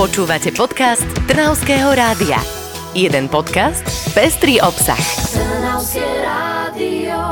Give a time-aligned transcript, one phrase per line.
[0.00, 2.40] Počúvate podcast Trnavského rádia.
[2.96, 3.84] Jeden podcast,
[4.16, 4.96] pestrý obsah.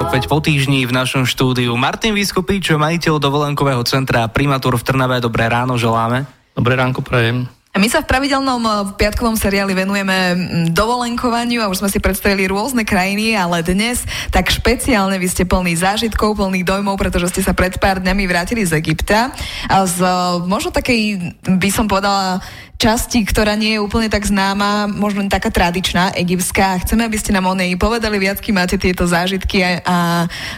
[0.05, 5.17] Opäť po týždni v našom štúdiu Martin Vyskupič, majiteľ dovolenkového centra Primatur v Trnave.
[5.17, 6.29] Dobré ráno želáme.
[6.53, 7.49] Dobré ránko prajem.
[7.77, 10.37] My sa v pravidelnom eh, piatkovom seriáli venujeme mm,
[10.73, 15.77] dovolenkovaniu a už sme si predstavili rôzne krajiny, ale dnes tak špeciálne vy ste plný
[15.77, 19.37] zážitkov, plný dojmov, pretože ste sa pred pár dňami vrátili z Egypta
[19.69, 20.13] a z eh,
[20.49, 22.41] možno takej, by som povedala,
[22.79, 26.79] časti, ktorá nie je úplne tak známa, možno taká tradičná, egyptská.
[26.87, 29.97] Chceme, aby ste nám o nej povedali viac, kým máte tieto zážitky a, a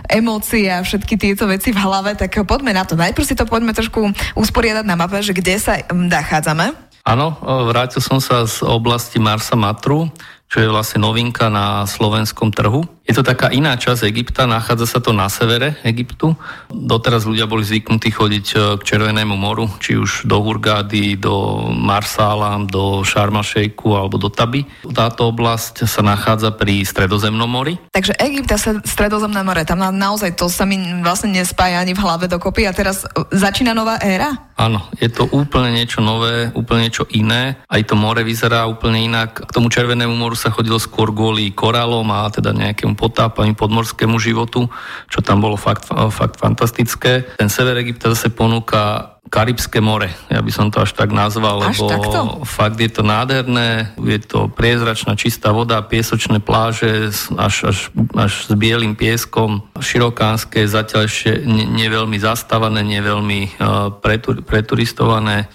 [0.05, 2.93] emócie a všetky tieto veci v hlave, tak poďme na to.
[2.93, 6.90] Najprv si to poďme trošku usporiadať na mape, že kde sa mm, nachádzame.
[7.01, 10.13] Áno, vrátil som sa z oblasti Marsa Matru,
[10.51, 12.85] čo je vlastne novinka na slovenskom trhu.
[13.09, 16.37] Je to taká iná časť Egypta, nachádza sa to na severe Egyptu.
[16.71, 22.61] Doteraz ľudia boli zvyknutí chodiť e, k Červenému moru, či už do Hurgády, do Marsala,
[22.63, 24.63] do Šarmašejku alebo do Taby.
[24.95, 27.81] Táto oblasť sa nachádza pri Stredozemnom mori.
[27.91, 32.31] Takže Egypt a Stredozemné more, tam naozaj to sa mi vlastne nespája ani v hlave
[32.31, 34.53] dokopy a teraz e, začína nová éra?
[34.61, 37.57] Áno, je to úplne niečo nové, úplne niečo iné.
[37.65, 39.49] Aj to more vyzerá úplne inak.
[39.49, 44.69] K tomu Červenému moru sa chodilo skôr kvôli korálom a teda nejakému potápaniu podmorskému životu,
[45.09, 47.25] čo tam bolo fakt, fakt fantastické.
[47.41, 51.77] Ten sever Egypta zase ponúka Karibské more, ja by som to až tak nazval, až
[51.77, 52.21] lebo takto?
[52.49, 57.79] fakt je to nádherné, je to priezračná čistá voda, piesočné pláže až, až,
[58.17, 64.41] až s bielým pieskom, širokánske, zatiaľ ešte nie, nie veľmi zastávané, nie veľmi uh, pretur,
[64.41, 65.47] preturistované,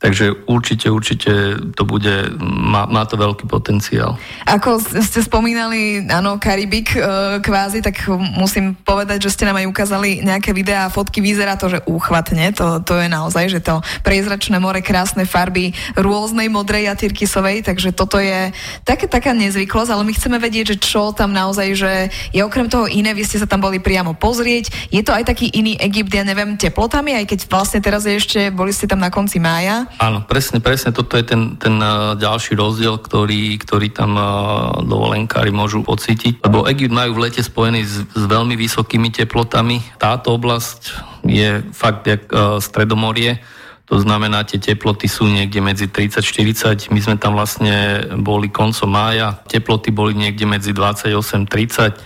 [0.00, 4.16] takže určite, určite to bude, má, má to veľký potenciál.
[4.48, 8.00] Ako ste spomínali, áno, Karibik uh, kvázi, tak
[8.34, 12.50] musím povedať, že ste nám aj ukázali nejaké videá a fotky, vyzerá to, že úchvatne,
[12.56, 17.90] to, to je naozaj, že to priezračné more, krásne farby rôznej modrej a tyrkisovej, takže
[17.90, 18.54] toto je
[18.86, 21.92] také, taká nezvyklosť, ale my chceme vedieť, že čo tam naozaj, že
[22.30, 25.50] je okrem toho iné, vy ste sa tam boli priamo pozrieť, je to aj taký
[25.50, 29.10] iný Egypt, ja neviem, teplotami, aj keď vlastne teraz je ešte, boli ste tam na
[29.10, 29.90] konci mája.
[29.98, 35.50] Áno, presne, presne, toto je ten, ten uh, ďalší rozdiel, ktorý, ktorý tam uh, dovolenkári
[35.50, 39.80] môžu pocítiť, lebo Egypt majú v lete spojený s, s veľmi vysokými teplotami.
[39.96, 43.38] Táto oblasť je fakt jak uh, stredomorie,
[43.90, 46.94] to znamená, tie teploty sú niekde medzi 30-40.
[46.94, 49.42] My sme tam vlastne boli koncom mája.
[49.50, 51.98] Teploty boli niekde medzi 28-30.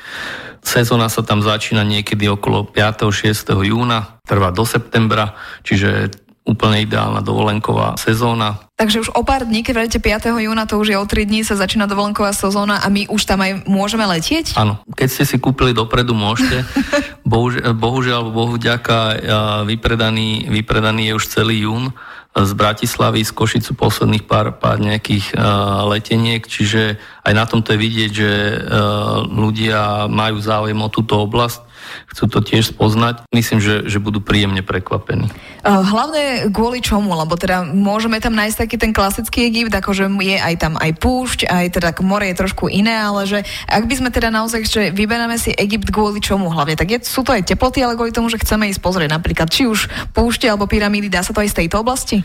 [0.65, 3.05] Sezóna sa tam začína niekedy okolo 5.
[3.05, 3.69] 6.
[3.69, 6.09] júna, trvá do septembra, čiže
[6.49, 8.64] úplne ideálna dovolenková sezóna.
[8.75, 10.35] Takže už o pár dní, keď vrajete 5.
[10.51, 13.39] júna, to už je o 3 dní, sa začína dovolenková sezóna a my už tam
[13.47, 14.59] aj môžeme letieť?
[14.59, 16.67] Áno, keď ste si kúpili dopredu, môžete.
[17.23, 19.23] bohužiaľ, bohužiaľ bohu ďaká,
[19.63, 21.95] vypredaný, vypredaný je už celý jún
[22.34, 27.79] z Bratislavy, z Košicu posledných pár, pár nejakých uh, leteniek, čiže aj na tomto je
[27.79, 31.64] vidieť, že uh, ľudia majú záujem o túto oblasť
[32.10, 33.27] chcú to tiež spoznať.
[33.34, 35.31] Myslím, že, že budú príjemne prekvapení.
[35.65, 37.16] Hlavne kvôli čomu?
[37.16, 41.49] Lebo teda môžeme tam nájsť taký ten klasický Egypt, akože je aj tam aj púšť,
[41.49, 45.41] aj teda more je trošku iné, ale že ak by sme teda naozaj, že vyberáme
[45.41, 48.41] si Egypt kvôli čomu hlavne, tak je, sú to aj teploty, ale kvôli tomu, že
[48.41, 51.81] chceme ísť pozrieť napríklad, či už púšte alebo pyramídy, dá sa to aj z tejto
[51.81, 52.21] oblasti?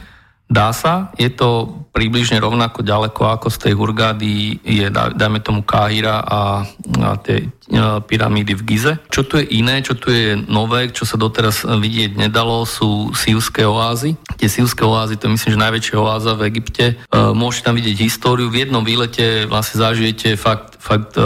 [0.49, 6.25] Dá sa, je to približne rovnako ďaleko ako z tej Hurgády je, dajme tomu, Káhira
[6.25, 6.65] a,
[7.05, 8.93] a tie a, pyramídy v Gize.
[9.13, 13.61] Čo tu je iné, čo tu je nové, čo sa doteraz vidieť nedalo, sú sílské
[13.61, 14.17] oázy.
[14.41, 16.85] Tie sílské oázy, to je myslím, že najväčšia oáza v Egypte.
[16.97, 18.49] E, môžete tam vidieť históriu.
[18.49, 21.23] V jednom výlete vlastne zažijete fakt, fakt e,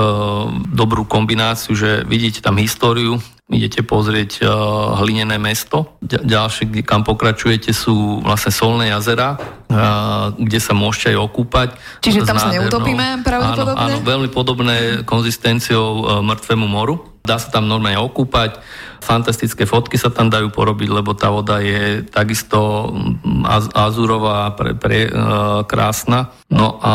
[0.74, 3.22] dobrú kombináciu, že vidíte tam históriu,
[3.54, 4.50] idete pozrieť uh,
[5.04, 6.00] hlinené mesto.
[6.02, 11.70] Ďalšie, kam pokračujete, sú vlastne solné jazera, uh, kde sa môžete aj okúpať.
[12.02, 13.78] Čiže tam sa neutopíme pravdepodobne?
[13.78, 14.76] Áno, áno, veľmi podobné
[15.06, 17.13] konzistenciou uh, mŕtvemu moru.
[17.24, 18.60] Dá sa tam normálne okúpať,
[19.00, 24.76] fantastické fotky sa tam dajú porobiť, lebo tá voda je takisto mm, az, azurová, pre,
[24.76, 26.36] pre, uh, krásna.
[26.52, 26.94] No a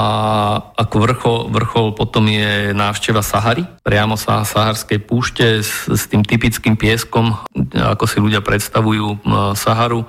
[0.76, 6.76] ako vrchol, vrchol potom je návšteva Sahary, priamo sa Saharskej púšte s, s tým typickým
[6.76, 7.32] pieskom,
[7.72, 10.04] ako si ľudia predstavujú uh, Saharu,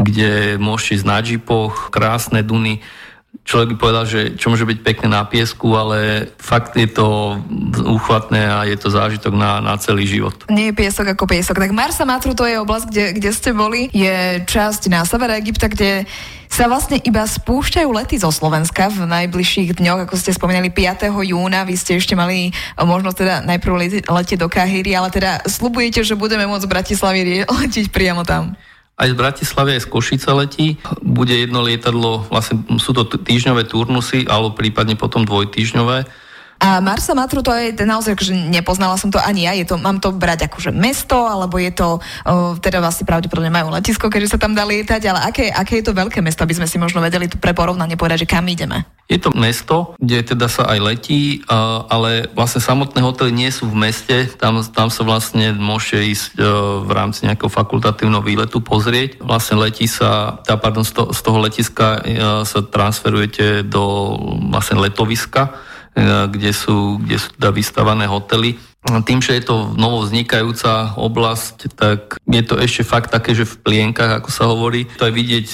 [0.00, 2.80] kde môžete ísť na džipoch, krásne duny,
[3.42, 7.40] človek by povedal, že čo môže byť pekné na piesku, ale fakt je to
[7.80, 10.36] úchvatné a je to zážitok na, na celý život.
[10.52, 11.58] Nie je piesok ako piesok.
[11.58, 13.90] Tak Marsa Matru to je oblasť, kde, kde ste boli.
[13.90, 16.06] Je časť na severe Egypta, kde
[16.52, 21.08] sa vlastne iba spúšťajú lety zo Slovenska v najbližších dňoch, ako ste spomínali 5.
[21.08, 26.12] júna, vy ste ešte mali možnosť teda najprv letieť do Kahyry, ale teda slubujete, že
[26.12, 28.52] budeme môcť z Bratislavy letieť priamo tam.
[29.02, 30.78] Aj z Bratislavy, aj z Košice letí.
[31.02, 36.06] Bude jedno lietadlo, vlastne sú to týždňové turnusy, alebo prípadne potom dvojtýžňové
[36.62, 39.98] a Marsa Matru to je naozaj, že nepoznala som to ani ja, je to, mám
[39.98, 41.98] to brať akože mesto, alebo je to,
[42.62, 45.98] teda vlastne pravdepodobne majú letisko, keďže sa tam dá lietať, ale aké, aké je to
[45.98, 48.86] veľké mesto, aby sme si možno vedeli pre porovnanie povedať, že kam ideme?
[49.10, 51.42] Je to mesto, kde teda sa aj letí,
[51.90, 56.46] ale vlastne samotné hotely nie sú v meste, tam, tam sa vlastne môže ísť e,
[56.86, 59.18] v rámci nejakého fakultatívneho výletu pozrieť.
[59.18, 64.14] Vlastne letí sa, tá, pardon, z, to, z toho letiska e, sa transferujete do
[64.48, 65.50] vlastne letoviska,
[65.96, 68.56] kde sú, kde sú teda vystavané hotely.
[68.82, 73.62] Tým, že je to novo vznikajúca oblasť, tak je to ešte fakt také, že v
[73.62, 75.44] plienkach, ako sa hovorí, to aj vidieť,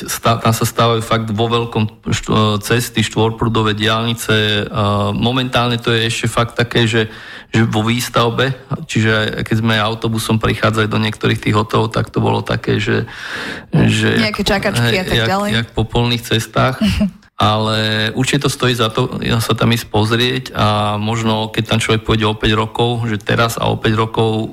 [0.41, 1.91] tam sa stávajú fakt vo veľkom e,
[2.65, 4.65] cesty, štvorprudové diálnice.
[5.13, 7.13] Momentálne to je ešte fakt také, že,
[7.53, 8.57] že vo výstavbe,
[8.89, 13.05] čiže keď sme autobusom prichádzali do niektorých tých hotelov, tak to bolo také, že...
[13.77, 15.51] že Nejaké čakačky a tak ďalej.
[15.53, 16.81] Jak, jak po polných cestách.
[17.39, 22.03] ale určite to stojí za to sa tam ísť pozrieť a možno keď tam človek
[22.03, 24.51] pôjde o 5 rokov, že teraz a o 5 rokov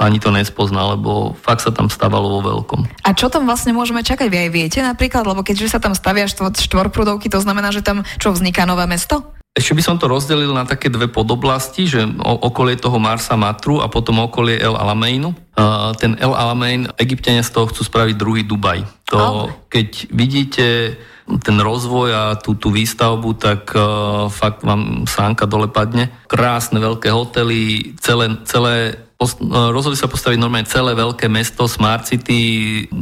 [0.00, 3.04] ani to nespozná, lebo fakt sa tam stávalo vo veľkom.
[3.04, 4.32] A čo tam vlastne môžeme čakať?
[4.32, 8.00] Vy aj viete napríklad, lebo keďže sa tam stavia štvor, štvorprúdovky, to znamená, že tam
[8.16, 9.28] čo vzniká nové mesto?
[9.52, 13.92] Ešte by som to rozdelil na také dve podoblasti, že okolie toho Marsa Matru a
[13.92, 15.36] potom okolie El Alameinu.
[15.52, 18.80] Uh, ten El Alamein, egyptiania z toho chcú spraviť druhý Dubaj.
[19.12, 20.96] To, keď vidíte
[21.44, 26.08] ten rozvoj a tú, tú výstavbu, tak uh, fakt vám sánka dole padne.
[26.32, 29.04] Krásne veľké hotely, celé, celé
[29.48, 32.40] rozhodli sa postaviť normálne celé veľké mesto, Smart City,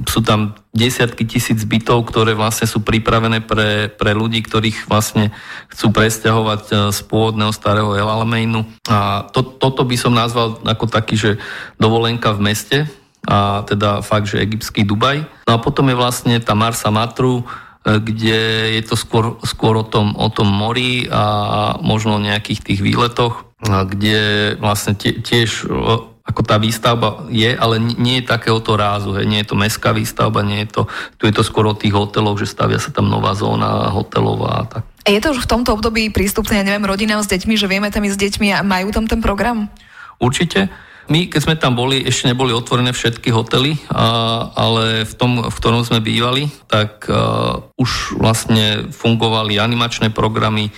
[0.08, 5.34] sú tam desiatky tisíc bytov, ktoré vlastne sú pripravené pre, pre ľudí, ktorých vlastne
[5.74, 8.62] chcú presťahovať uh, z pôvodného starého El Alameinu.
[8.86, 11.30] A to, toto by som nazval ako taký, že
[11.76, 12.78] dovolenka v meste,
[13.28, 15.28] a teda fakt, že egyptský Dubaj.
[15.44, 17.44] No a potom je vlastne tá Marsa Matru,
[17.80, 18.38] E, kde
[18.76, 23.48] je to skôr, skôr o, tom, o tom mori a možno o nejakých tých výletoch,
[23.60, 25.68] kde vlastne tiež
[26.20, 29.26] ako tá výstavba je, ale nie je takéhoto rázu, hej.
[29.26, 30.82] nie je to mestská výstavba, nie je to,
[31.16, 34.64] tu je to skôr o tých hoteloch, že stavia sa tam nová zóna hotelová a
[34.68, 34.84] tak.
[35.08, 38.04] Je to už v tomto období prístupné, ja neviem, rodinám s deťmi, že vieme tam
[38.04, 39.72] ísť s deťmi a majú tam ten program?
[40.20, 40.68] Určite.
[41.10, 45.56] My, keď sme tam boli, ešte neboli otvorené všetky hotely, a, ale v tom, v
[45.58, 50.70] ktorom sme bývali, tak a, už vlastne fungovali animačné programy,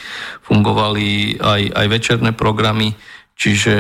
[0.46, 2.96] fungovali aj, aj večerné programy,
[3.32, 3.75] Čiže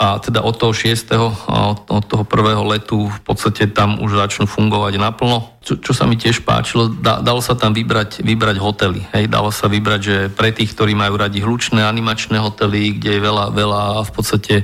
[0.00, 1.14] a teda od toho 6.
[1.14, 5.56] Od, toho prvého letu v podstate tam už začnú fungovať naplno.
[5.62, 9.02] Čo, čo sa mi tiež páčilo, da, dalo sa tam vybrať, vybrať hotely.
[9.14, 13.20] Hej, dalo sa vybrať, že pre tých, ktorí majú radi hlučné animačné hotely, kde je
[13.20, 14.54] veľa, veľa v podstate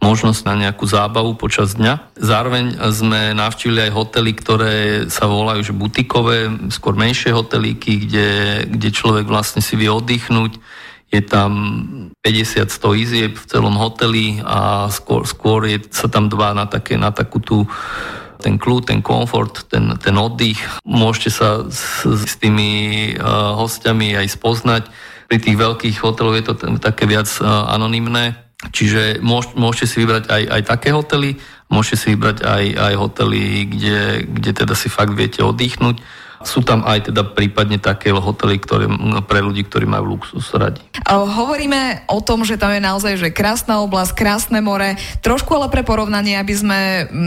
[0.00, 2.18] možnosť na nejakú zábavu počas dňa.
[2.20, 4.74] Zároveň sme navštívili aj hotely, ktoré
[5.08, 8.28] sa volajú že butikové, skôr menšie hotelíky, kde,
[8.70, 10.58] kde človek vlastne si vie oddychnúť.
[11.10, 11.50] Je tam
[12.20, 17.14] 50-100 izieb v celom hoteli a skôr, skôr je, sa tam dva na, také, na
[17.14, 17.64] takú tú
[18.36, 20.60] ten kľud, ten komfort, ten, ten oddych.
[20.84, 24.82] Môžete sa s, s tými uh, hostiami aj spoznať.
[25.26, 29.20] Pri tých veľkých hoteloch je to t- také viac uh, anonymné, Čiže
[29.52, 31.36] môžete si vybrať aj, aj také hotely,
[31.68, 36.00] môžete si vybrať aj, aj hotely, kde, kde teda si fakt viete oddychnúť
[36.46, 38.86] sú tam aj teda prípadne také hotely, ktoré,
[39.26, 40.78] pre ľudí, ktorí majú luxus radi.
[41.10, 44.94] Hovoríme o tom, že tam je naozaj že krásna oblasť, krásne more.
[45.20, 46.78] Trošku ale pre porovnanie, aby sme,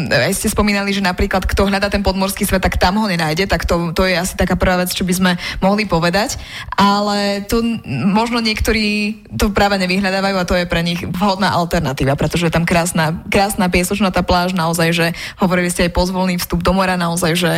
[0.08, 3.68] aj ste spomínali, že napríklad kto hľadá ten podmorský svet, tak tam ho nenájde, tak
[3.68, 6.40] to, to je asi taká prvá vec, čo by sme mohli povedať.
[6.80, 12.48] Ale tu možno niektorí to práve nevyhľadávajú a to je pre nich vhodná alternatíva, pretože
[12.48, 15.08] je tam krásna, krásna piesočná tá pláž, naozaj, že
[15.42, 17.54] hovorili ste aj pozvolný vstup do mora, naozaj, že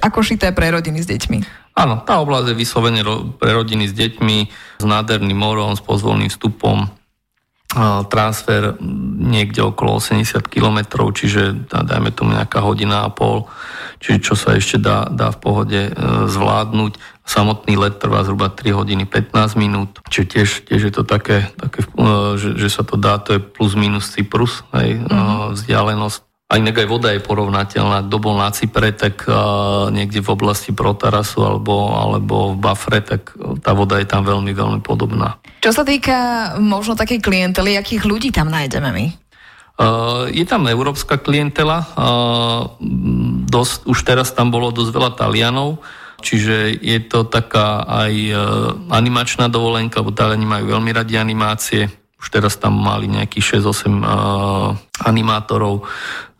[0.00, 1.38] ako šité pre rodiny s deťmi.
[1.78, 3.02] Áno, tá oblasť je vyslovene
[3.38, 4.38] pre rodiny s deťmi,
[4.82, 6.90] s nádherným morom, s pozvolným vstupom,
[8.10, 8.74] transfer
[9.22, 13.46] niekde okolo 80 km, čiže dajme tomu nejaká hodina a pol,
[14.02, 15.92] čiže čo sa ešte dá, dá v pohode e,
[16.26, 16.98] zvládnuť.
[17.22, 21.86] Samotný let trvá zhruba 3 hodiny 15 minút, čiže tiež, tiež je to také, také
[21.86, 25.54] e, že, že sa to dá, to je plus minus Cyprus, hej, mm-hmm.
[25.54, 28.10] vzdialenosť a inak aj voda je porovnateľná.
[28.10, 33.30] Kto bol na Cypre, tak uh, niekde v oblasti Protarasu alebo, alebo v Bafre, tak
[33.62, 35.38] tá voda je tam veľmi, veľmi podobná.
[35.62, 36.18] Čo sa týka
[36.58, 39.06] možno takej klientely, akých ľudí tam nájdeme my?
[39.78, 42.66] Uh, je tam európska klientela, uh,
[43.46, 45.78] dosť, už teraz tam bolo dosť veľa Talianov,
[46.18, 48.12] čiže je to taká aj
[48.92, 51.88] animačná dovolenka, lebo Taliani majú veľmi radi animácie,
[52.20, 54.76] už teraz tam mali nejakých 6-8 uh,
[55.08, 55.88] animátorov,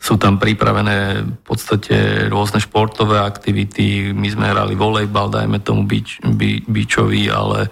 [0.00, 6.24] sú tam pripravené v podstate rôzne športové aktivity, my sme hrali volejbal, dajme tomu bič,
[6.24, 7.68] by, bičový, ale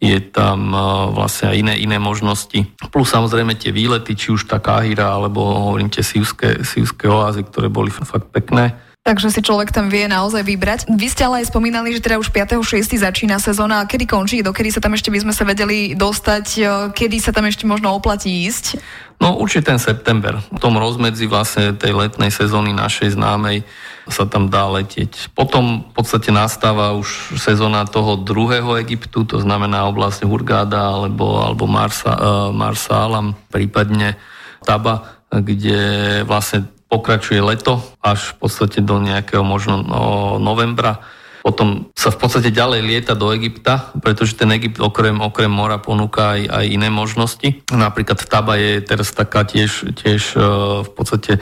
[0.00, 0.72] je tam
[1.12, 2.56] vlastne aj iné, iné možnosti.
[2.88, 7.68] Plus samozrejme tie výlety, či už tá Káhira, alebo hovorím tie sivské, sivské oázy, ktoré
[7.68, 8.74] boli fakt pekné.
[9.00, 10.80] Takže si človek tam vie naozaj vybrať.
[10.92, 13.00] Vy ste ale aj spomínali, že teda už 5.6.
[13.00, 13.88] začína sezóna.
[13.88, 14.44] Kedy končí?
[14.44, 16.46] Dokedy sa tam ešte by sme sa vedeli dostať?
[16.92, 18.76] Kedy sa tam ešte možno oplatí ísť?
[19.16, 20.44] No určite ten september.
[20.52, 23.64] V tom rozmedzi vlastne tej letnej sezóny našej známej
[24.04, 25.32] sa tam dá letieť.
[25.32, 31.64] Potom v podstate nastáva už sezóna toho druhého Egyptu, to znamená oblasť Hurgáda alebo, alebo
[31.64, 33.08] Marsa, uh, Marsa
[33.48, 34.20] prípadne
[34.60, 40.02] Taba, kde vlastne pokračuje leto až v podstate do nejakého možno no,
[40.42, 40.98] novembra.
[41.40, 46.36] Potom sa v podstate ďalej lieta do Egypta, pretože ten Egypt okrem, okrem mora ponúka
[46.36, 47.64] aj, aj iné možnosti.
[47.72, 50.42] Napríklad Taba je teraz taká tiež, tiež e,
[50.84, 51.40] v podstate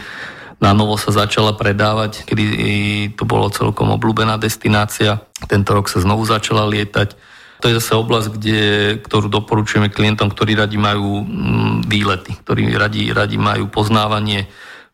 [0.62, 2.44] na novo sa začala predávať, kedy
[3.18, 5.18] to bolo celkom obľúbená destinácia.
[5.50, 7.18] Tento rok sa znovu začala lietať.
[7.58, 8.62] To je zase oblasť, kde,
[9.02, 14.46] ktorú doporučujeme klientom, ktorí radi majú mm, výlety, ktorí radi, radi majú poznávanie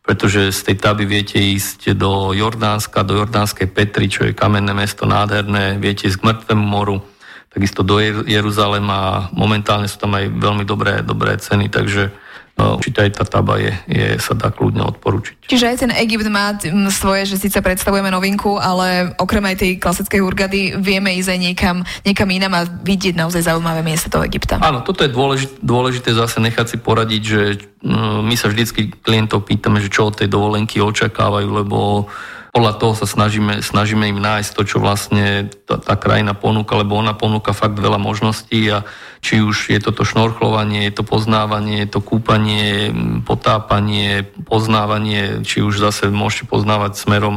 [0.05, 5.09] pretože z tej Taby viete ísť do Jordánska, do Jordánskej Petry, čo je kamenné mesto
[5.09, 7.01] nádherné, viete ísť k Mŕtvemu moru,
[7.49, 7.97] takisto do
[8.29, 12.13] Jeruzalema, momentálne sú tam aj veľmi dobré, dobré ceny, takže
[12.55, 15.51] určite aj tá taba je, je, sa dá kľudne odporučiť.
[15.51, 16.55] Čiže aj ten Egypt má
[16.87, 21.77] svoje, že síce predstavujeme novinku, ale okrem aj tej klasickej hurgady vieme ísť aj niekam,
[22.07, 24.63] niekam inám a vidieť naozaj zaujímavé miesta toho Egypta.
[24.63, 27.41] Áno, toto je dôležité, dôležité zase nechať si poradiť, že
[27.83, 32.07] no, my sa vždycky klientov pýtame, že čo od tej dovolenky očakávajú, lebo
[32.55, 36.95] podľa toho sa snažíme, snažíme im nájsť to, čo vlastne tá, tá krajina ponúka, lebo
[36.95, 38.87] ona ponúka fakt veľa možností a
[39.19, 42.95] či už je toto šnorchlovanie, je to poznávanie, je to kúpanie,
[43.27, 47.35] potápanie, poznávanie, či už zase môžete poznávať smerom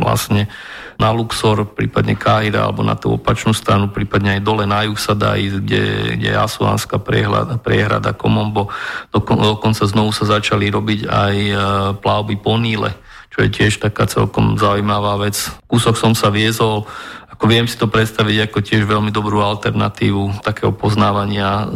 [0.00, 0.48] vlastne
[0.96, 5.12] na Luxor, prípadne Káhira, alebo na tú opačnú stranu, prípadne aj dole na juh sa
[5.12, 5.84] dá ísť, kde,
[6.16, 8.72] kde je Asuánska priehrada, priehrada Komombo.
[9.12, 11.54] Dokonca znovu sa začali robiť aj e,
[12.00, 15.56] plavby po Níle čo je tiež taká celkom zaujímavá vec.
[15.64, 16.84] Kúsok som sa viezol,
[17.32, 21.72] ako viem si to predstaviť ako tiež veľmi dobrú alternatívu takého poznávania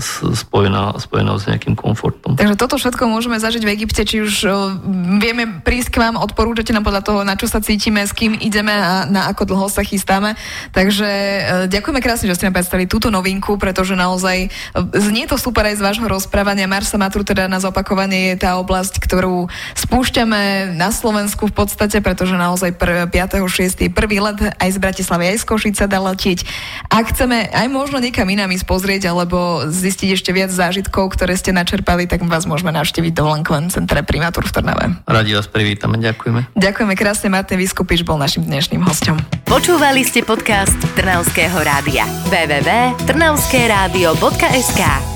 [1.00, 2.36] spojeného s nejakým komfortom.
[2.36, 4.34] Takže toto všetko môžeme zažiť v Egypte, či už
[5.16, 8.70] vieme prísť k vám, odporúčate nám podľa toho, na čo sa cítime, s kým ideme
[8.70, 10.36] a na ako dlho sa chystáme.
[10.76, 11.40] Takže e,
[11.72, 14.48] ďakujeme krásne, že ste nám predstavili túto novinku, pretože naozaj e,
[15.00, 16.68] znie to super aj z vášho rozprávania.
[16.68, 22.36] Marsa Matru teda na zopakovanie je tá oblasť, ktorú spúšťame na Slovensku v podstate, pretože
[22.36, 23.88] naozaj 5.6.
[23.96, 26.42] prvý let aj z Bratislavy, aj z Košice dá letieť.
[26.90, 31.54] Ak chceme aj možno niekam inám ísť pozrieť alebo zistiť ešte viac zážitkov, ktoré ste
[31.54, 34.98] načerpali, tak vás môžeme navštíviť do Lankoven centre Primátor v Trnave.
[35.06, 36.50] Radi vás privítame, ďakujeme.
[36.58, 39.22] Ďakujeme krásne, Martin Vyskupiš bol našim dnešným hostom.
[39.46, 42.02] Počúvali ste podcast Trnavského rádia.
[42.28, 45.15] www.trnavskeradio.sk